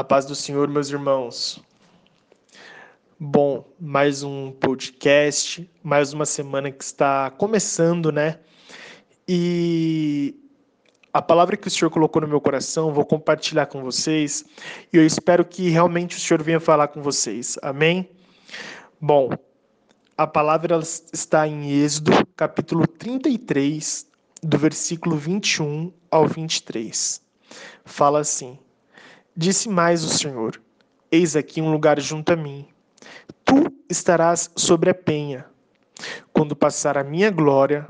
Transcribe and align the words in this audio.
A 0.00 0.02
paz 0.02 0.24
do 0.24 0.34
Senhor, 0.34 0.66
meus 0.66 0.88
irmãos. 0.88 1.62
Bom, 3.18 3.66
mais 3.78 4.22
um 4.22 4.50
podcast, 4.50 5.70
mais 5.82 6.14
uma 6.14 6.24
semana 6.24 6.70
que 6.70 6.82
está 6.82 7.30
começando, 7.32 8.10
né? 8.10 8.38
E 9.28 10.34
a 11.12 11.20
palavra 11.20 11.54
que 11.54 11.68
o 11.68 11.70
Senhor 11.70 11.90
colocou 11.90 12.22
no 12.22 12.28
meu 12.28 12.40
coração, 12.40 12.94
vou 12.94 13.04
compartilhar 13.04 13.66
com 13.66 13.82
vocês, 13.82 14.42
e 14.90 14.96
eu 14.96 15.04
espero 15.04 15.44
que 15.44 15.68
realmente 15.68 16.16
o 16.16 16.20
Senhor 16.20 16.42
venha 16.42 16.60
falar 16.60 16.88
com 16.88 17.02
vocês. 17.02 17.58
Amém? 17.60 18.08
Bom, 18.98 19.28
a 20.16 20.26
palavra 20.26 20.80
está 21.12 21.46
em 21.46 21.72
Êxodo, 21.72 22.12
capítulo 22.34 22.86
33, 22.86 24.06
do 24.42 24.56
versículo 24.56 25.16
21 25.16 25.92
ao 26.10 26.26
23. 26.26 27.20
Fala 27.84 28.20
assim: 28.20 28.58
Disse 29.42 29.70
mais 29.70 30.04
o 30.04 30.08
Senhor: 30.10 30.60
Eis 31.10 31.34
aqui 31.34 31.62
um 31.62 31.72
lugar 31.72 31.98
junto 31.98 32.30
a 32.30 32.36
mim. 32.36 32.68
Tu 33.42 33.72
estarás 33.88 34.50
sobre 34.54 34.90
a 34.90 34.94
penha. 34.94 35.46
Quando 36.30 36.54
passar 36.54 36.98
a 36.98 37.02
minha 37.02 37.30
glória, 37.30 37.88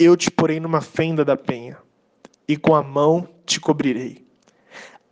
eu 0.00 0.16
te 0.16 0.32
porei 0.32 0.58
numa 0.58 0.80
fenda 0.80 1.24
da 1.24 1.36
penha, 1.36 1.78
e 2.48 2.56
com 2.56 2.74
a 2.74 2.82
mão 2.82 3.28
te 3.46 3.60
cobrirei, 3.60 4.26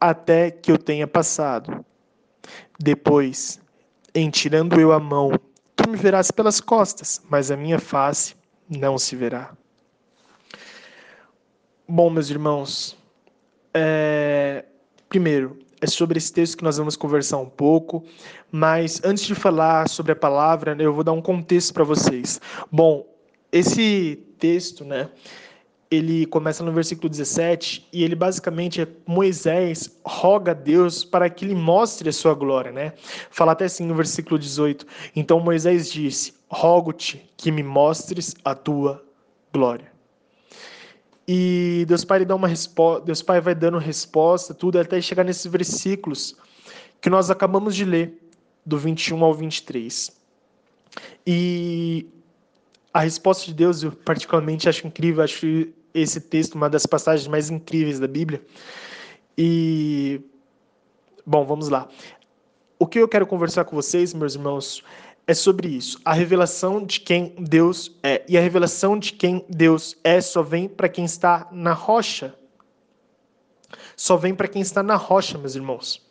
até 0.01 0.51
que 0.51 0.73
eu 0.73 0.77
tenha 0.77 1.07
passado. 1.07 1.87
Depois, 2.77 3.61
em 4.13 4.31
tirando 4.31 4.81
eu 4.81 4.91
a 4.91 4.99
mão, 4.99 5.31
tu 5.77 5.89
me 5.89 5.97
verás 5.97 6.33
pelas 6.33 6.61
costas, 6.61 7.23
mas 7.31 7.53
a 7.53 7.57
minha 7.57 7.79
face 7.79 8.35
não 8.69 8.99
se 8.99 9.15
verá. 9.15 9.57
Bom, 11.87 12.11
meus 12.11 12.31
irmãos, 12.31 12.97
é, 13.73 14.26
Primeiro, 15.17 15.57
é 15.81 15.87
sobre 15.87 16.19
esse 16.19 16.31
texto 16.31 16.59
que 16.59 16.63
nós 16.63 16.77
vamos 16.77 16.95
conversar 16.95 17.39
um 17.39 17.49
pouco, 17.49 18.05
mas 18.53 19.01
antes 19.03 19.25
de 19.25 19.35
falar 19.35 19.89
sobre 19.89 20.13
a 20.13 20.15
palavra, 20.15 20.75
né, 20.75 20.85
eu 20.85 20.93
vou 20.93 21.03
dar 21.03 21.13
um 21.13 21.23
contexto 21.23 21.73
para 21.73 21.85
vocês. 21.85 22.39
Bom, 22.71 23.07
esse 23.51 24.23
texto, 24.39 24.85
né, 24.85 25.09
ele 25.91 26.27
começa 26.27 26.63
no 26.63 26.71
versículo 26.71 27.09
17 27.09 27.89
e 27.91 28.05
ele 28.05 28.15
basicamente 28.15 28.83
é 28.83 28.89
Moisés 29.07 29.99
roga 30.05 30.51
a 30.51 30.55
Deus 30.55 31.03
para 31.03 31.31
que 31.31 31.47
lhe 31.47 31.55
mostre 31.55 32.11
a 32.11 32.13
sua 32.13 32.35
glória, 32.35 32.71
né? 32.71 32.93
Fala 33.31 33.53
até 33.53 33.65
assim 33.65 33.87
no 33.87 33.95
versículo 33.95 34.39
18. 34.39 34.87
Então 35.17 35.41
Moisés 35.41 35.91
disse: 35.91 36.35
Rogo-te 36.51 37.27
que 37.39 37.51
me 37.51 37.63
mostres 37.63 38.35
a 38.45 38.55
tua 38.55 39.03
glória. 39.51 39.96
E 41.29 41.85
Deus 41.89 42.05
Pai 42.05 42.25
dá 42.25 42.35
uma 42.35 42.47
resposta, 42.47 43.05
Deus 43.05 43.21
Pai 43.21 43.41
vai 43.41 43.55
dando 43.55 43.79
resposta, 43.79 44.55
tudo 44.55 44.79
até 44.79 45.01
chegar 45.01 45.25
nesses 45.25 45.47
versículos 45.47 46.37
que 47.01 47.11
nós 47.11 47.31
acabamos 47.31 47.75
de 47.75 47.85
ler, 47.85 48.21
do 48.65 48.79
21 48.79 49.23
ao 49.25 49.35
23. 49.35 50.11
E 51.27 52.07
a 52.93 53.01
resposta 53.01 53.47
de 53.47 53.55
Deus, 53.55 53.83
eu 53.83 53.93
particularmente 53.93 54.69
acho 54.69 54.87
incrível, 54.87 55.23
acho 55.23 55.69
esse 55.93 56.21
texto 56.21 56.55
uma 56.55 56.69
das 56.69 56.87
passagens 56.87 57.29
mais 57.29 57.51
incríveis 57.51 57.99
da 57.99 58.07
Bíblia. 58.07 58.43
E 59.37 60.21
bom, 61.25 61.45
vamos 61.45 61.69
lá. 61.69 61.89
O 62.79 62.87
que 62.87 62.99
eu 62.99 63.09
quero 63.09 63.27
conversar 63.27 63.65
com 63.65 63.75
vocês, 63.75 64.13
meus 64.13 64.35
irmãos, 64.35 64.83
é 65.27 65.35
sobre 65.35 65.69
isso. 65.69 66.01
A 66.05 66.13
revelação 66.13 66.85
de 66.85 67.01
quem 67.01 67.35
Deus 67.39 67.97
é. 68.03 68.25
E 68.29 68.39
a 68.39 68.41
revelação 68.41 68.99
de 68.99 69.13
quem 69.13 69.45
Deus 69.49 69.97
é 70.05 70.21
só 70.21 70.43
vem 70.43 70.69
para 70.69 70.89
quem 70.89 71.05
está 71.05 71.49
na 71.51 71.73
rocha. 71.73 72.35
Só 73.97 74.17
vem 74.17 74.35
para 74.35 74.47
quem 74.47 74.63
está 74.63 74.83
na 74.83 74.95
rocha, 74.95 75.37
meus 75.37 75.57
irmãos. 75.57 76.07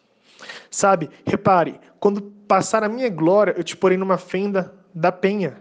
Sabe? 0.70 1.10
Repare, 1.26 1.80
quando 2.00 2.22
passar 2.22 2.84
a 2.84 2.90
minha 2.90 3.10
glória, 3.10 3.54
eu 3.58 3.64
te 3.64 3.78
porei 3.78 3.98
numa 3.98 4.18
fenda 4.18 4.74
da 4.94 5.12
penha, 5.12 5.58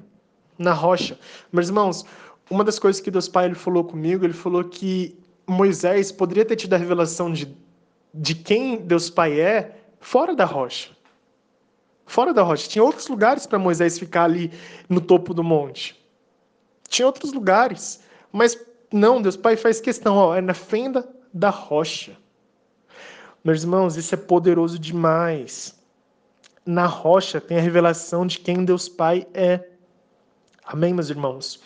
na 0.58 0.72
rocha. 0.72 1.18
Meus 1.52 1.68
irmãos, 1.68 2.04
uma 2.50 2.64
das 2.64 2.78
coisas 2.78 3.00
que 3.00 3.10
Deus 3.10 3.28
Pai 3.28 3.46
ele 3.46 3.54
falou 3.54 3.84
comigo, 3.84 4.24
ele 4.24 4.34
falou 4.34 4.64
que 4.64 5.16
Moisés 5.46 6.10
poderia 6.10 6.44
ter 6.44 6.56
tido 6.56 6.74
a 6.74 6.78
revelação 6.78 7.32
de, 7.32 7.56
de 8.12 8.34
quem 8.34 8.78
Deus 8.78 9.08
Pai 9.08 9.40
é 9.40 9.76
fora 10.00 10.34
da 10.34 10.44
rocha 10.44 10.94
fora 12.06 12.32
da 12.32 12.42
rocha. 12.42 12.68
Tinha 12.68 12.84
outros 12.84 13.08
lugares 13.08 13.46
para 13.46 13.58
Moisés 13.58 13.98
ficar 13.98 14.24
ali 14.24 14.52
no 14.88 15.00
topo 15.00 15.34
do 15.34 15.44
monte. 15.44 16.02
Tinha 16.88 17.06
outros 17.06 17.32
lugares. 17.32 18.00
Mas 18.32 18.58
não, 18.92 19.20
Deus 19.20 19.36
Pai 19.36 19.56
faz 19.56 19.80
questão, 19.80 20.16
ó, 20.16 20.34
é 20.36 20.40
na 20.40 20.54
fenda 20.54 21.08
da 21.32 21.50
rocha. 21.50 22.16
Meus 23.42 23.62
irmãos, 23.62 23.96
isso 23.96 24.14
é 24.14 24.18
poderoso 24.18 24.78
demais. 24.78 25.78
Na 26.64 26.86
rocha 26.86 27.40
tem 27.40 27.58
a 27.58 27.60
revelação 27.60 28.26
de 28.26 28.38
quem 28.38 28.64
Deus 28.64 28.88
Pai 28.88 29.26
é. 29.34 29.68
Amém, 30.64 30.94
meus 30.94 31.10
irmãos? 31.10 31.60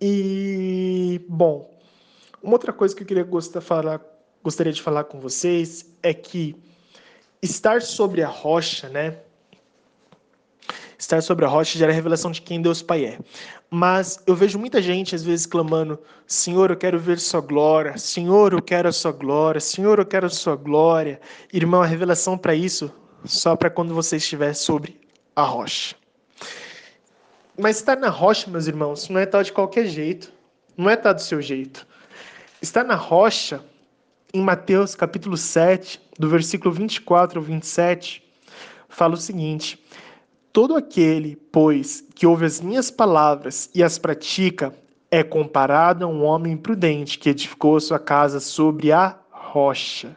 E, 0.00 1.24
bom, 1.28 1.70
uma 2.42 2.52
outra 2.52 2.72
coisa 2.72 2.94
que 2.94 3.02
eu 3.02 3.06
queria 3.06 3.24
gostar, 3.24 3.62
falar, 3.62 4.00
gostaria 4.42 4.72
de 4.72 4.82
falar 4.82 5.04
com 5.04 5.18
vocês 5.18 5.90
é 6.02 6.12
que 6.12 6.54
estar 7.40 7.80
sobre 7.80 8.22
a 8.22 8.28
rocha, 8.28 8.88
né? 8.90 9.20
Estar 11.04 11.20
sobre 11.20 11.44
a 11.44 11.48
rocha 11.48 11.78
gera 11.78 11.92
a 11.92 11.94
revelação 11.94 12.30
de 12.30 12.40
quem 12.40 12.62
Deus 12.62 12.80
Pai 12.80 13.04
é. 13.04 13.18
Mas 13.70 14.18
eu 14.26 14.34
vejo 14.34 14.58
muita 14.58 14.80
gente, 14.80 15.14
às 15.14 15.22
vezes, 15.22 15.44
clamando: 15.44 15.98
Senhor, 16.26 16.70
eu 16.70 16.76
quero 16.78 16.98
ver 16.98 17.20
Sua 17.20 17.42
glória. 17.42 17.98
Senhor, 17.98 18.54
eu 18.54 18.62
quero 18.62 18.88
a 18.88 18.92
Sua 18.92 19.12
glória. 19.12 19.60
Senhor, 19.60 19.98
eu 19.98 20.06
quero 20.06 20.24
a 20.24 20.30
Sua 20.30 20.56
glória. 20.56 21.20
Irmão, 21.52 21.82
a 21.82 21.86
revelação 21.86 22.38
para 22.38 22.54
isso 22.54 22.90
só 23.22 23.54
para 23.54 23.68
quando 23.68 23.94
você 23.94 24.16
estiver 24.16 24.54
sobre 24.54 24.98
a 25.36 25.42
rocha. 25.42 25.94
Mas 27.58 27.76
estar 27.76 27.98
na 27.98 28.08
rocha, 28.08 28.50
meus 28.50 28.66
irmãos, 28.66 29.06
não 29.10 29.20
é 29.20 29.24
estar 29.24 29.42
de 29.42 29.52
qualquer 29.52 29.84
jeito. 29.84 30.32
Não 30.74 30.88
é 30.88 30.94
estar 30.94 31.12
do 31.12 31.20
seu 31.20 31.42
jeito. 31.42 31.86
Estar 32.62 32.82
na 32.82 32.94
rocha, 32.94 33.62
em 34.32 34.40
Mateus 34.40 34.94
capítulo 34.94 35.36
7, 35.36 36.00
do 36.18 36.30
versículo 36.30 36.72
24 36.72 37.38
ao 37.38 37.44
27, 37.44 38.24
fala 38.88 39.12
o 39.12 39.18
seguinte: 39.18 39.78
Todo 40.54 40.76
aquele, 40.76 41.34
pois, 41.50 42.06
que 42.14 42.28
ouve 42.28 42.46
as 42.46 42.60
minhas 42.60 42.88
palavras 42.88 43.68
e 43.74 43.82
as 43.82 43.98
pratica, 43.98 44.72
é 45.10 45.20
comparado 45.20 46.04
a 46.04 46.08
um 46.08 46.22
homem 46.22 46.56
prudente 46.56 47.18
que 47.18 47.28
edificou 47.28 47.80
sua 47.80 47.98
casa 47.98 48.38
sobre 48.38 48.92
a 48.92 49.18
rocha. 49.32 50.16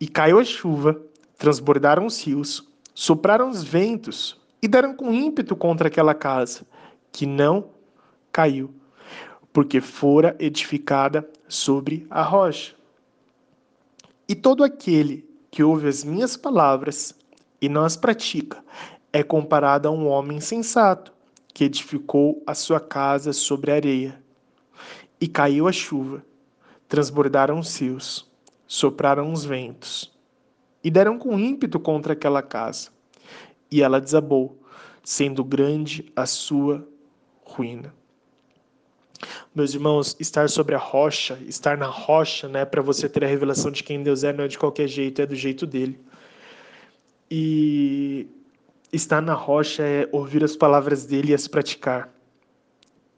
E 0.00 0.08
caiu 0.08 0.40
a 0.40 0.44
chuva, 0.44 1.00
transbordaram 1.38 2.06
os 2.06 2.20
rios, 2.26 2.68
sopraram 2.92 3.50
os 3.50 3.62
ventos 3.62 4.36
e 4.60 4.66
deram 4.66 4.96
com 4.96 5.14
ímpeto 5.14 5.54
contra 5.54 5.86
aquela 5.86 6.12
casa, 6.12 6.66
que 7.12 7.24
não 7.24 7.70
caiu, 8.32 8.74
porque 9.52 9.80
fora 9.80 10.34
edificada 10.40 11.24
sobre 11.46 12.04
a 12.10 12.20
rocha. 12.20 12.74
E 14.28 14.34
todo 14.34 14.64
aquele 14.64 15.24
que 15.52 15.62
ouve 15.62 15.86
as 15.86 16.02
minhas 16.02 16.36
palavras 16.36 17.14
e 17.60 17.68
não 17.68 17.84
as 17.84 17.96
pratica 17.96 18.64
é 19.14 19.22
comparado 19.22 19.86
a 19.86 19.92
um 19.92 20.08
homem 20.08 20.40
sensato 20.40 21.12
que 21.54 21.62
edificou 21.62 22.42
a 22.44 22.52
sua 22.52 22.80
casa 22.80 23.32
sobre 23.32 23.70
areia. 23.70 24.20
E 25.20 25.28
caiu 25.28 25.68
a 25.68 25.72
chuva, 25.72 26.20
transbordaram 26.88 27.60
os 27.60 27.80
rios, 27.80 28.28
sopraram 28.66 29.32
os 29.32 29.44
ventos, 29.44 30.12
e 30.82 30.90
deram 30.90 31.16
com 31.16 31.38
ímpeto 31.38 31.78
contra 31.78 32.12
aquela 32.12 32.42
casa. 32.42 32.90
E 33.70 33.82
ela 33.82 34.00
desabou, 34.00 34.58
sendo 35.04 35.44
grande 35.44 36.12
a 36.16 36.26
sua 36.26 36.84
ruína. 37.44 37.94
Meus 39.54 39.74
irmãos, 39.74 40.16
estar 40.18 40.48
sobre 40.50 40.74
a 40.74 40.78
rocha, 40.78 41.38
estar 41.46 41.78
na 41.78 41.86
rocha, 41.86 42.48
né, 42.48 42.64
para 42.64 42.82
você 42.82 43.08
ter 43.08 43.22
a 43.22 43.28
revelação 43.28 43.70
de 43.70 43.84
quem 43.84 44.02
Deus 44.02 44.24
é, 44.24 44.32
não 44.32 44.42
é 44.42 44.48
de 44.48 44.58
qualquer 44.58 44.88
jeito, 44.88 45.22
é 45.22 45.26
do 45.26 45.36
jeito 45.36 45.64
dele. 45.68 46.00
E 47.30 48.28
Estar 48.94 49.20
na 49.20 49.34
rocha 49.34 49.82
é 49.82 50.08
ouvir 50.12 50.44
as 50.44 50.54
palavras 50.54 51.04
dele 51.04 51.32
e 51.32 51.34
as 51.34 51.48
praticar. 51.48 52.08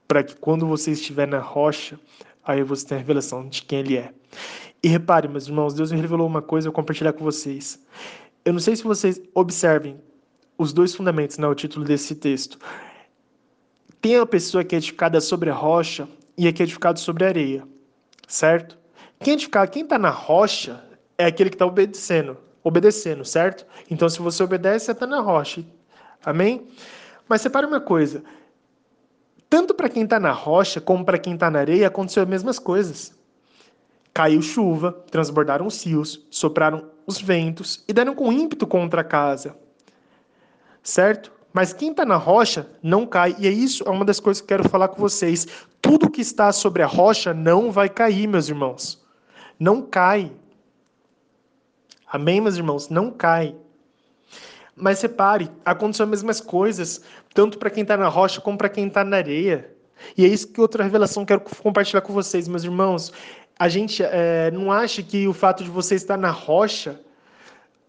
Para 0.08 0.24
que 0.24 0.34
quando 0.34 0.66
você 0.66 0.92
estiver 0.92 1.28
na 1.28 1.38
rocha, 1.38 2.00
aí 2.42 2.62
você 2.62 2.86
tenha 2.86 2.98
a 2.98 3.02
revelação 3.02 3.46
de 3.46 3.60
quem 3.60 3.80
ele 3.80 3.98
é. 3.98 4.14
E 4.82 4.88
repare, 4.88 5.28
meus 5.28 5.46
irmãos, 5.46 5.74
Deus 5.74 5.92
me 5.92 6.00
revelou 6.00 6.26
uma 6.26 6.40
coisa, 6.40 6.66
eu 6.66 6.72
vou 6.72 6.76
compartilhar 6.76 7.12
com 7.12 7.22
vocês. 7.22 7.78
Eu 8.42 8.54
não 8.54 8.60
sei 8.60 8.74
se 8.74 8.84
vocês 8.84 9.20
observem 9.34 10.00
os 10.56 10.72
dois 10.72 10.94
fundamentos, 10.94 11.36
né, 11.36 11.46
o 11.46 11.54
título 11.54 11.84
desse 11.84 12.14
texto. 12.14 12.58
Tem 14.00 14.16
a 14.16 14.24
pessoa 14.24 14.64
que 14.64 14.74
é 14.74 14.78
edificada 14.78 15.20
sobre 15.20 15.50
a 15.50 15.54
rocha 15.54 16.08
e 16.38 16.48
a 16.48 16.52
que 16.54 16.62
é 16.62 16.64
edificada 16.64 16.98
sobre 16.98 17.26
a 17.26 17.28
areia, 17.28 17.68
certo? 18.26 18.78
Quem 19.20 19.34
é 19.34 19.66
quem 19.66 19.82
está 19.82 19.98
na 19.98 20.08
rocha 20.08 20.82
é 21.18 21.26
aquele 21.26 21.50
que 21.50 21.56
está 21.56 21.66
obedecendo 21.66 22.38
obedecendo, 22.66 23.24
certo? 23.24 23.64
Então, 23.88 24.08
se 24.08 24.18
você 24.18 24.42
obedece, 24.42 24.90
está 24.90 25.06
na 25.06 25.20
rocha. 25.20 25.64
Amém? 26.24 26.66
Mas 27.28 27.40
separe 27.40 27.64
uma 27.64 27.80
coisa: 27.80 28.24
tanto 29.48 29.72
para 29.72 29.88
quem 29.88 30.02
está 30.02 30.18
na 30.18 30.32
rocha 30.32 30.80
como 30.80 31.04
para 31.04 31.16
quem 31.16 31.34
está 31.34 31.48
na 31.48 31.60
areia 31.60 31.86
aconteceu 31.86 32.24
as 32.24 32.28
mesmas 32.28 32.58
coisas. 32.58 33.14
Caiu 34.12 34.42
chuva, 34.42 34.92
transbordaram 35.10 35.66
os 35.66 35.84
rios, 35.84 36.26
sopraram 36.28 36.90
os 37.06 37.20
ventos 37.20 37.84
e 37.86 37.92
deram 37.92 38.16
com 38.16 38.32
ímpeto 38.32 38.66
contra 38.66 39.02
a 39.02 39.04
casa. 39.04 39.54
Certo? 40.82 41.30
Mas 41.52 41.72
quem 41.72 41.92
está 41.92 42.04
na 42.04 42.16
rocha 42.16 42.68
não 42.82 43.06
cai. 43.06 43.36
E 43.38 43.46
é 43.46 43.50
isso, 43.50 43.84
é 43.86 43.90
uma 43.90 44.04
das 44.04 44.18
coisas 44.18 44.40
que 44.40 44.52
eu 44.52 44.58
quero 44.58 44.68
falar 44.68 44.88
com 44.88 45.00
vocês. 45.00 45.46
Tudo 45.80 46.10
que 46.10 46.20
está 46.20 46.50
sobre 46.50 46.82
a 46.82 46.86
rocha 46.86 47.32
não 47.32 47.70
vai 47.70 47.88
cair, 47.88 48.26
meus 48.26 48.48
irmãos. 48.48 49.00
Não 49.58 49.82
cai. 49.82 50.32
Amém, 52.16 52.40
meus 52.40 52.56
irmãos? 52.56 52.88
Não 52.88 53.10
cai. 53.10 53.54
Mas 54.74 55.02
repare, 55.02 55.50
aconteceu 55.66 56.04
as 56.04 56.10
mesmas 56.10 56.40
coisas, 56.40 57.02
tanto 57.34 57.58
para 57.58 57.68
quem 57.68 57.82
está 57.82 57.94
na 57.94 58.08
rocha 58.08 58.40
como 58.40 58.56
para 58.56 58.70
quem 58.70 58.86
está 58.86 59.04
na 59.04 59.18
areia. 59.18 59.70
E 60.16 60.24
é 60.24 60.28
isso 60.28 60.48
que 60.48 60.58
outra 60.58 60.82
revelação 60.82 61.26
quero 61.26 61.42
compartilhar 61.62 62.00
com 62.00 62.14
vocês, 62.14 62.48
meus 62.48 62.64
irmãos. 62.64 63.12
A 63.58 63.68
gente 63.68 64.02
é, 64.02 64.50
não 64.50 64.72
acha 64.72 65.02
que 65.02 65.28
o 65.28 65.34
fato 65.34 65.62
de 65.62 65.68
você 65.68 65.94
estar 65.94 66.16
na 66.16 66.30
rocha 66.30 66.98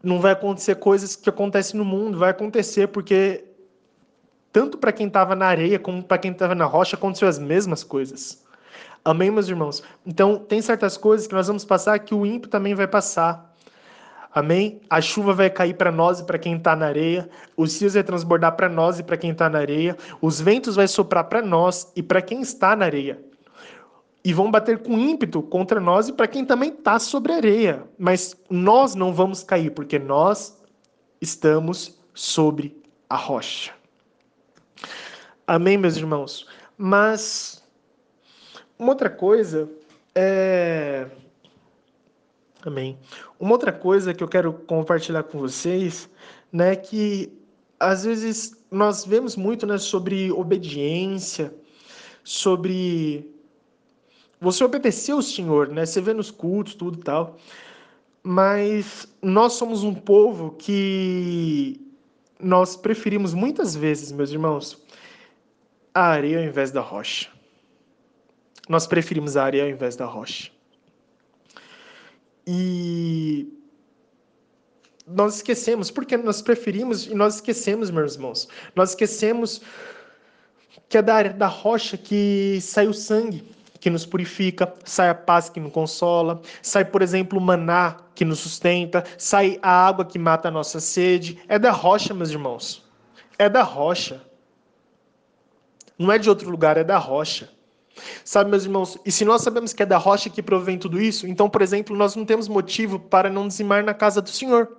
não 0.04 0.20
vai 0.20 0.34
acontecer 0.34 0.76
coisas 0.76 1.16
que 1.16 1.30
acontecem 1.30 1.78
no 1.78 1.86
mundo, 1.86 2.18
vai 2.18 2.32
acontecer 2.32 2.88
porque 2.88 3.46
tanto 4.52 4.78
para 4.78 4.92
quem 4.92 5.08
estava 5.08 5.36
na 5.36 5.46
areia 5.46 5.80
como 5.80 6.04
para 6.04 6.18
quem 6.18 6.32
estava 6.32 6.54
na 6.54 6.66
rocha 6.66 6.98
aconteceu 6.98 7.30
as 7.30 7.40
mesmas 7.40 7.82
coisas. 7.82 8.44
Amém, 9.06 9.32
meus 9.32 9.48
irmãos? 9.48 9.82
Então, 10.06 10.38
tem 10.38 10.62
certas 10.62 10.98
coisas 10.98 11.28
que 11.28 11.34
nós 11.34 11.48
vamos 11.48 11.64
passar 11.64 11.98
que 12.00 12.14
o 12.14 12.26
ímpio 12.26 12.50
também 12.50 12.76
vai 12.76 12.88
passar. 12.88 13.47
Amém? 14.38 14.80
A 14.88 15.02
chuva 15.02 15.34
vai 15.34 15.50
cair 15.50 15.74
para 15.74 15.92
nós 15.92 16.20
e 16.20 16.24
para 16.24 16.38
quem 16.38 16.58
está 16.58 16.76
na 16.76 16.86
areia, 16.86 17.28
os 17.56 17.82
rios 17.82 17.96
vai 17.96 18.04
transbordar 18.04 18.56
para 18.56 18.70
nós 18.70 19.00
e 19.00 19.04
para 19.04 19.18
quem 19.18 19.32
está 19.32 19.50
na 19.50 19.58
areia, 19.58 19.98
os 20.22 20.40
ventos 20.40 20.76
vai 20.76 20.88
soprar 20.88 21.24
para 21.24 21.42
nós 21.42 21.92
e 21.96 22.04
para 22.04 22.22
quem 22.22 22.42
está 22.42 22.76
na 22.76 22.86
areia. 22.86 23.20
E 24.24 24.32
vão 24.34 24.52
bater 24.52 24.78
com 24.84 24.94
ímpeto 25.00 25.42
contra 25.42 25.80
nós 25.80 26.08
e 26.08 26.14
para 26.14 26.28
quem 26.28 26.46
também 26.46 26.70
está 26.70 27.00
sobre 27.00 27.34
a 27.34 27.38
areia. 27.38 27.84
Mas 27.98 28.38
nós 28.48 28.94
não 28.94 29.12
vamos 29.12 29.44
cair, 29.44 29.72
porque 29.72 29.98
nós 29.98 30.56
estamos 31.20 32.00
sobre 32.14 32.80
a 33.10 33.16
rocha. 33.16 33.72
Amém, 35.48 35.80
meus 35.80 35.98
irmãos? 35.98 36.46
Mas 36.78 37.64
uma 38.78 38.90
outra 38.90 39.10
coisa 39.10 39.68
é 40.14 41.08
Amém. 42.68 42.98
Uma 43.40 43.52
outra 43.54 43.72
coisa 43.72 44.14
que 44.14 44.24
eu 44.24 44.28
quero 44.28 44.52
compartilhar 44.52 45.24
com 45.24 45.40
vocês, 45.40 46.10
né, 46.52 46.76
que 46.76 47.32
às 47.80 48.04
vezes 48.04 48.56
nós 48.70 49.06
vemos 49.06 49.36
muito, 49.36 49.66
né, 49.66 49.78
sobre 49.78 50.32
obediência, 50.32 51.54
sobre 52.24 53.32
você 54.40 54.64
obedecer 54.64 55.14
ao 55.14 55.22
Senhor, 55.22 55.70
né? 55.70 55.86
Você 55.86 56.02
vê 56.02 56.14
nos 56.14 56.30
cultos, 56.30 56.76
tudo 56.76 57.00
e 57.00 57.04
tal. 57.04 57.38
Mas 58.22 59.08
nós 59.22 59.54
somos 59.54 59.84
um 59.84 59.94
povo 59.96 60.52
que 60.52 61.80
nós 62.40 62.76
preferimos 62.76 63.34
muitas 63.34 63.76
vezes, 63.76 64.12
meus 64.12 64.32
irmãos, 64.32 64.84
a 65.94 66.08
areia 66.08 66.40
ao 66.40 66.44
invés 66.44 66.72
da 66.72 66.82
rocha. 66.82 67.30
Nós 68.68 68.86
preferimos 68.86 69.38
a 69.38 69.46
areia 69.46 69.64
ao 69.64 69.70
invés 69.70 69.96
da 69.96 70.06
rocha. 70.06 70.52
E 72.48 73.54
nós 75.06 75.36
esquecemos, 75.36 75.92
porque 75.92 76.16
nós 76.16 76.42
preferimos 76.42 77.06
e 77.06 77.14
nós 77.14 77.36
esquecemos, 77.36 77.92
meus 77.92 78.16
irmãos. 78.16 78.48
Nós 78.74 78.92
esquecemos 78.92 79.62
que 80.88 80.98
é 80.98 81.02
da, 81.02 81.24
da 81.24 81.48
rocha 81.48 81.98
que 81.98 82.60
sai 82.62 82.88
o 82.88 82.94
sangue, 82.94 83.44
que 83.82 83.90
nos 83.90 84.06
purifica, 84.06 84.74
sai 84.86 85.10
a 85.10 85.16
paz 85.16 85.50
que 85.50 85.60
nos 85.60 85.74
consola, 85.74 86.42
sai, 86.62 86.86
por 86.86 87.02
exemplo, 87.02 87.38
o 87.38 87.42
maná 87.42 87.98
que 88.16 88.24
nos 88.24 88.40
sustenta, 88.40 89.04
sai 89.18 89.60
a 89.62 89.88
água 89.88 90.06
que 90.06 90.18
mata 90.18 90.48
a 90.48 90.52
nossa 90.52 90.80
sede. 90.80 91.40
É 91.50 91.60
da 91.60 91.72
rocha, 91.72 92.14
meus 92.14 92.30
irmãos. 92.30 92.84
É 93.38 93.50
da 93.50 93.64
rocha. 93.64 94.22
Não 96.00 96.12
é 96.12 96.18
de 96.18 96.30
outro 96.30 96.50
lugar, 96.50 96.78
é 96.78 96.84
da 96.84 96.98
rocha. 96.98 97.50
Sabe, 98.24 98.50
meus 98.50 98.64
irmãos, 98.66 98.98
e 99.06 99.12
se 99.12 99.26
nós 99.26 99.42
sabemos 99.42 99.74
que 99.74 99.84
é 99.84 99.86
da 99.86 99.98
rocha 99.98 100.30
que 100.30 100.42
provém 100.42 100.78
tudo 100.78 101.02
isso, 101.02 101.28
então, 101.28 101.50
por 101.50 101.62
exemplo, 101.62 101.96
nós 101.96 102.16
não 102.16 102.26
temos 102.26 102.48
motivo 102.48 103.00
para 103.00 103.30
não 103.30 103.48
dizimar 103.48 103.84
na 103.84 103.94
casa 103.94 104.22
do 104.22 104.30
Senhor. 104.30 104.78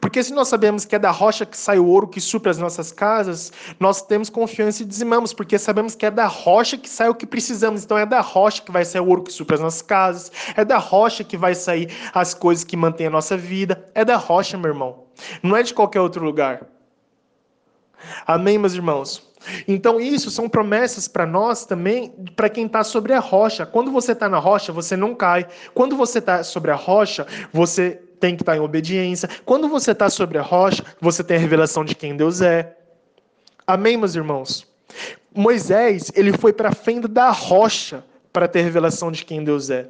Porque 0.00 0.22
se 0.22 0.32
nós 0.32 0.48
sabemos 0.48 0.84
que 0.84 0.94
é 0.94 0.98
da 0.98 1.10
rocha 1.10 1.44
que 1.44 1.56
sai 1.56 1.78
o 1.78 1.86
ouro 1.86 2.06
que 2.06 2.20
supra 2.20 2.50
as 2.50 2.58
nossas 2.58 2.92
casas, 2.92 3.52
nós 3.80 4.00
temos 4.02 4.30
confiança 4.30 4.82
e 4.82 4.86
dizimamos, 4.86 5.32
porque 5.32 5.58
sabemos 5.58 5.94
que 5.94 6.06
é 6.06 6.10
da 6.10 6.26
rocha 6.26 6.76
que 6.76 6.88
sai 6.88 7.08
o 7.08 7.14
que 7.14 7.26
precisamos. 7.26 7.84
Então 7.84 7.98
é 7.98 8.06
da 8.06 8.20
rocha 8.20 8.62
que 8.62 8.70
vai 8.70 8.84
sair 8.84 9.00
o 9.00 9.08
ouro 9.08 9.22
que 9.22 9.32
supra 9.32 9.56
as 9.56 9.60
nossas 9.60 9.82
casas, 9.82 10.30
é 10.56 10.64
da 10.64 10.78
rocha 10.78 11.24
que 11.24 11.36
vai 11.36 11.54
sair 11.54 11.90
as 12.12 12.34
coisas 12.34 12.64
que 12.64 12.76
mantêm 12.76 13.08
a 13.08 13.10
nossa 13.10 13.36
vida. 13.36 13.88
É 13.94 14.04
da 14.04 14.16
rocha, 14.16 14.56
meu 14.56 14.70
irmão. 14.70 15.04
Não 15.42 15.56
é 15.56 15.62
de 15.62 15.74
qualquer 15.74 16.00
outro 16.00 16.24
lugar. 16.24 16.66
Amém, 18.26 18.58
meus 18.58 18.74
irmãos? 18.74 19.33
Então, 19.66 20.00
isso 20.00 20.30
são 20.30 20.48
promessas 20.48 21.08
para 21.08 21.26
nós 21.26 21.64
também, 21.64 22.10
para 22.34 22.48
quem 22.48 22.66
está 22.66 22.82
sobre 22.84 23.12
a 23.12 23.20
rocha. 23.20 23.66
Quando 23.66 23.90
você 23.90 24.12
está 24.12 24.28
na 24.28 24.38
rocha, 24.38 24.72
você 24.72 24.96
não 24.96 25.14
cai. 25.14 25.46
Quando 25.72 25.96
você 25.96 26.18
está 26.18 26.42
sobre 26.42 26.70
a 26.70 26.74
rocha, 26.74 27.26
você 27.52 28.00
tem 28.20 28.36
que 28.36 28.42
estar 28.42 28.52
tá 28.52 28.58
em 28.58 28.60
obediência. 28.60 29.28
Quando 29.44 29.68
você 29.68 29.92
está 29.92 30.08
sobre 30.08 30.38
a 30.38 30.42
rocha, 30.42 30.84
você 31.00 31.22
tem 31.22 31.36
a 31.36 31.40
revelação 31.40 31.84
de 31.84 31.94
quem 31.94 32.16
Deus 32.16 32.40
é. 32.40 32.76
Amém, 33.66 33.96
meus 33.96 34.14
irmãos? 34.14 34.66
Moisés, 35.34 36.10
ele 36.14 36.32
foi 36.32 36.52
para 36.52 36.68
a 36.68 36.74
fenda 36.74 37.08
da 37.08 37.30
rocha 37.30 38.04
para 38.32 38.48
ter 38.48 38.62
revelação 38.62 39.10
de 39.10 39.24
quem 39.24 39.42
Deus 39.42 39.70
é. 39.70 39.88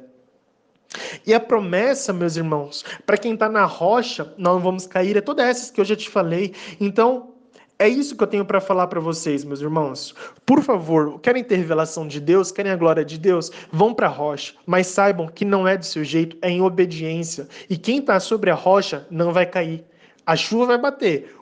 E 1.25 1.33
a 1.33 1.39
promessa, 1.39 2.13
meus 2.13 2.35
irmãos, 2.35 2.83
para 3.05 3.17
quem 3.17 3.33
está 3.33 3.49
na 3.49 3.65
rocha, 3.65 4.33
nós 4.37 4.55
não 4.55 4.59
vamos 4.59 4.87
cair, 4.87 5.17
é 5.17 5.21
toda 5.21 5.43
essas 5.43 5.69
que 5.69 5.81
eu 5.81 5.85
já 5.85 5.95
te 5.95 6.09
falei. 6.09 6.53
Então, 6.79 7.34
é 7.77 7.89
isso 7.89 8.15
que 8.15 8.23
eu 8.23 8.27
tenho 8.27 8.45
para 8.45 8.61
falar 8.61 8.87
para 8.87 8.99
vocês, 8.99 9.43
meus 9.43 9.59
irmãos. 9.59 10.15
Por 10.45 10.61
favor, 10.61 11.19
querem 11.19 11.43
ter 11.43 11.57
revelação 11.57 12.07
de 12.07 12.21
Deus, 12.21 12.51
querem 12.51 12.71
a 12.71 12.75
glória 12.75 13.03
de 13.03 13.17
Deus? 13.17 13.51
Vão 13.71 13.93
para 13.93 14.07
a 14.07 14.09
rocha, 14.09 14.53
mas 14.65 14.87
saibam 14.87 15.27
que 15.27 15.43
não 15.43 15.67
é 15.67 15.77
do 15.77 15.85
seu 15.85 16.03
jeito, 16.03 16.37
é 16.41 16.49
em 16.49 16.61
obediência. 16.61 17.47
E 17.69 17.77
quem 17.77 17.99
está 17.99 18.19
sobre 18.19 18.49
a 18.49 18.55
rocha 18.55 19.05
não 19.11 19.33
vai 19.33 19.45
cair. 19.45 19.83
A 20.25 20.35
chuva 20.35 20.65
vai 20.67 20.77
bater, 20.77 21.35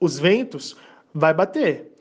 os 0.00 0.18
ventos 0.18 0.76
vai 1.12 1.34
bater. 1.34 1.92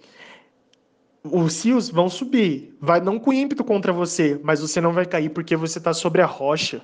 Os 1.24 1.66
rios 1.66 1.90
vão 1.90 2.08
subir, 2.08 2.76
vai 2.80 3.02
não 3.02 3.20
com 3.20 3.34
ímpeto 3.34 3.64
contra 3.64 3.92
você, 3.92 4.40
mas 4.44 4.62
você 4.62 4.80
não 4.80 4.94
vai 4.94 5.06
cair 5.06 5.30
porque 5.30 5.56
você 5.56 5.80
está 5.80 5.92
sobre 5.92 6.22
a 6.22 6.26
rocha. 6.26 6.82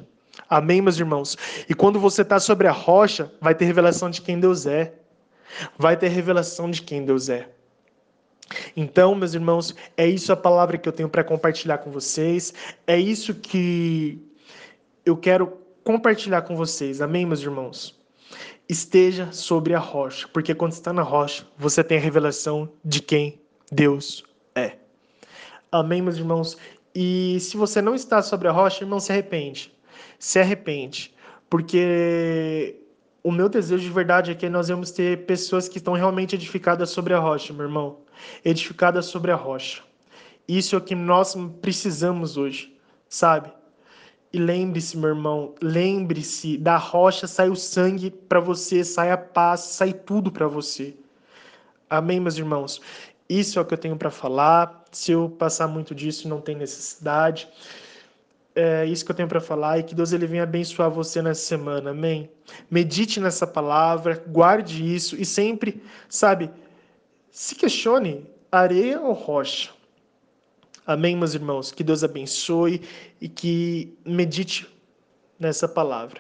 Amém, 0.50 0.82
meus 0.82 0.98
irmãos? 0.98 1.38
E 1.70 1.74
quando 1.74 2.00
você 2.00 2.24
está 2.24 2.40
sobre 2.40 2.68
a 2.68 2.72
rocha, 2.72 3.32
vai 3.40 3.54
ter 3.54 3.66
revelação 3.66 4.10
de 4.10 4.22
quem 4.22 4.40
Deus 4.40 4.66
é 4.66 5.01
vai 5.78 5.98
ter 5.98 6.10
revelação 6.10 6.70
de 6.70 6.82
quem 6.82 7.06
Deus 7.06 7.30
é. 7.30 7.50
Então, 8.76 9.16
meus 9.16 9.34
irmãos, 9.34 9.76
é 9.96 10.08
isso 10.08 10.32
a 10.32 10.36
palavra 10.36 10.78
que 10.78 10.88
eu 10.88 10.94
tenho 10.94 11.10
para 11.10 11.24
compartilhar 11.24 11.78
com 11.80 11.92
vocês, 11.92 12.54
é 12.86 13.00
isso 13.00 13.34
que 13.34 14.22
eu 15.06 15.16
quero 15.18 15.58
compartilhar 15.84 16.42
com 16.44 16.56
vocês. 16.56 17.02
Amém, 17.02 17.26
meus 17.26 17.42
irmãos? 17.42 18.00
Esteja 18.68 19.32
sobre 19.32 19.74
a 19.74 19.80
rocha, 19.80 20.28
porque 20.28 20.56
quando 20.56 20.74
está 20.74 20.94
na 20.94 21.02
rocha, 21.02 21.46
você 21.58 21.84
tem 21.84 21.98
a 21.98 22.02
revelação 22.02 22.70
de 22.84 23.02
quem 23.02 23.42
Deus 23.72 24.24
é. 24.56 24.78
Amém, 25.72 26.02
meus 26.02 26.18
irmãos? 26.18 26.58
E 26.94 27.40
se 27.40 27.58
você 27.58 27.82
não 27.82 27.96
está 27.96 28.22
sobre 28.22 28.48
a 28.48 28.52
rocha, 28.52 28.84
irmão, 28.84 29.00
se 29.00 29.12
arrepende. 29.12 29.74
Se 30.20 30.40
arrepende, 30.40 31.14
porque 31.50 32.81
o 33.24 33.32
meu 33.32 33.48
desejo 33.48 33.84
de 33.84 33.90
verdade 33.90 34.32
é 34.32 34.36
que 34.36 34.50
nós 34.50 34.68
vamos 34.70 34.92
ter 34.92 35.26
pessoas 35.26 35.68
que 35.68 35.78
estão 35.78 35.94
realmente 35.94 36.36
edificadas 36.36 36.90
sobre 36.90 37.14
a 37.14 37.20
rocha, 37.20 37.54
meu 37.54 37.66
irmão. 37.66 38.00
Edificadas 38.44 39.06
sobre 39.06 39.32
a 39.32 39.36
rocha. 39.36 39.84
Isso 40.48 40.76
é 40.76 40.78
o 40.78 40.82
que 40.82 40.96
nós 40.96 41.36
precisamos 41.62 42.36
hoje, 42.36 42.76
sabe? 43.08 43.52
E 44.34 44.40
lembre-se, 44.40 44.98
meu 44.98 45.10
irmão, 45.10 45.54
lembre-se, 45.62 46.58
da 46.58 46.78
rocha 46.78 47.28
sai 47.28 47.50
o 47.50 47.56
sangue 47.56 48.10
para 48.10 48.40
você, 48.40 48.84
sai 48.84 49.12
a 49.12 49.18
paz, 49.18 49.60
sai 49.62 49.94
tudo 49.94 50.32
para 50.32 50.48
você. 50.48 50.96
Amém, 51.90 52.20
meus 52.20 52.38
irmãos? 52.38 52.82
Isso 53.30 53.60
é 53.60 53.62
o 53.62 53.66
que 53.66 53.74
eu 53.74 53.78
tenho 53.78 53.98
para 53.98 54.10
falar. 54.10 54.84
Se 54.92 55.12
eu 55.12 55.30
passar 55.30 55.68
muito 55.68 55.94
disso, 55.94 56.28
não 56.28 56.42
tem 56.42 56.56
necessidade 56.56 57.48
é 58.56 58.86
isso 58.86 59.06
que 59.06 59.12
eu 59.12 59.16
tenho 59.16 59.30
para 59.30 59.40
falar 59.40 59.80
e 59.80 59.84
que 59.84 59.96
Deus 59.96 60.12
ele 60.12 60.28
venha 60.28 60.44
abençoar 60.44 60.90
você 60.90 61.22
nessa 61.22 61.42
semana, 61.42 61.92
amém? 61.92 62.30
Medite 62.70 63.20
nessa 63.20 63.48
palavra, 63.48 64.22
guarde 64.28 64.84
isso 64.84 65.16
e 65.16 65.26
sempre, 65.26 65.82
sabe, 66.10 66.52
se 67.30 67.56
questione 67.56 68.30
areia 68.52 69.00
ou 69.00 69.14
rocha. 69.14 69.72
Amém, 70.86 71.16
meus 71.16 71.34
irmãos? 71.34 71.72
Que 71.72 71.84
Deus 71.84 72.04
abençoe 72.04 72.82
e 73.22 73.30
que 73.30 73.98
medite 74.06 74.68
nessa 75.40 75.68
palavra. 75.68 76.20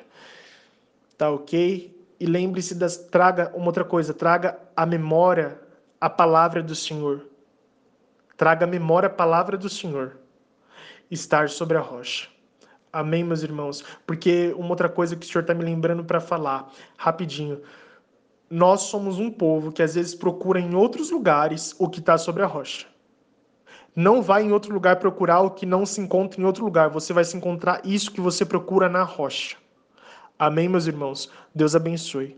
Tá 1.18 1.30
ok? 1.30 1.94
E 2.20 2.26
lembre-se 2.26 2.76
das. 2.76 2.96
Traga 2.96 3.52
uma 3.56 3.66
outra 3.66 3.84
coisa, 3.84 4.14
traga 4.14 4.58
a 4.76 4.86
memória, 4.86 5.60
a 6.00 6.10
palavra 6.10 6.64
do 6.64 6.76
Senhor. 6.76 7.26
Traga 8.38 8.66
a 8.66 8.70
memória 8.70 9.08
a 9.08 9.12
palavra 9.12 9.58
do 9.58 9.68
Senhor 9.68 10.21
estar 11.12 11.50
sobre 11.50 11.78
a 11.78 11.82
rocha. 11.82 12.30
Amém, 12.92 13.24
meus 13.24 13.44
irmãos? 13.44 13.84
Porque 14.08 14.54
uma 14.58 14.70
outra 14.70 14.90
coisa 14.90 15.16
que 15.16 15.26
o 15.26 15.30
Senhor 15.30 15.42
está 15.42 15.54
me 15.54 15.64
lembrando 15.64 16.04
para 16.04 16.20
falar, 16.20 16.72
rapidinho. 16.98 17.62
Nós 18.50 18.82
somos 18.82 19.20
um 19.20 19.30
povo 19.30 19.72
que 19.72 19.84
às 19.84 19.96
vezes 19.96 20.16
procura 20.16 20.60
em 20.60 20.76
outros 20.76 21.12
lugares 21.12 21.76
o 21.78 21.88
que 21.88 22.00
está 22.00 22.18
sobre 22.18 22.44
a 22.44 22.48
rocha. 22.48 22.88
Não 23.96 24.22
vai 24.22 24.44
em 24.44 24.52
outro 24.52 24.74
lugar 24.74 24.98
procurar 24.98 25.42
o 25.42 25.52
que 25.52 25.66
não 25.66 25.86
se 25.86 26.02
encontra 26.02 26.40
em 26.40 26.46
outro 26.46 26.64
lugar. 26.64 26.90
Você 26.90 27.14
vai 27.14 27.24
se 27.24 27.36
encontrar 27.36 27.82
isso 27.86 28.12
que 28.12 28.22
você 28.22 28.46
procura 28.46 28.90
na 28.90 29.04
rocha. 29.04 29.58
Amém, 30.40 30.68
meus 30.68 30.88
irmãos? 30.88 31.30
Deus 31.54 31.76
abençoe. 31.76 32.38